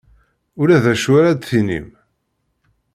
[0.59, 1.87] Ulac d acu ara d-tinim?